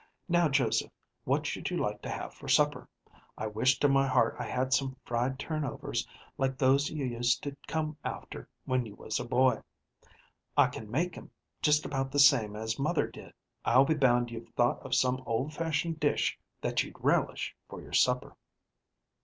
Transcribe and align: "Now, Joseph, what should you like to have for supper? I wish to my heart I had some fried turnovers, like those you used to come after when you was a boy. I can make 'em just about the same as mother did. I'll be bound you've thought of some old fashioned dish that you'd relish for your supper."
"Now, 0.27 0.49
Joseph, 0.49 0.91
what 1.25 1.45
should 1.45 1.69
you 1.69 1.77
like 1.77 2.01
to 2.01 2.09
have 2.09 2.33
for 2.33 2.47
supper? 2.47 2.89
I 3.37 3.45
wish 3.45 3.77
to 3.81 3.87
my 3.87 4.07
heart 4.07 4.35
I 4.39 4.45
had 4.45 4.73
some 4.73 4.95
fried 5.05 5.37
turnovers, 5.37 6.07
like 6.39 6.57
those 6.57 6.89
you 6.89 7.05
used 7.05 7.43
to 7.43 7.55
come 7.67 7.95
after 8.03 8.49
when 8.65 8.83
you 8.83 8.95
was 8.95 9.19
a 9.19 9.23
boy. 9.23 9.61
I 10.57 10.69
can 10.69 10.89
make 10.89 11.15
'em 11.19 11.29
just 11.61 11.85
about 11.85 12.11
the 12.11 12.17
same 12.17 12.55
as 12.55 12.79
mother 12.79 13.05
did. 13.05 13.33
I'll 13.63 13.85
be 13.85 13.93
bound 13.93 14.31
you've 14.31 14.49
thought 14.55 14.83
of 14.83 14.95
some 14.95 15.21
old 15.27 15.53
fashioned 15.53 15.99
dish 15.99 16.39
that 16.61 16.81
you'd 16.81 16.95
relish 16.99 17.55
for 17.69 17.79
your 17.79 17.93
supper." 17.93 18.35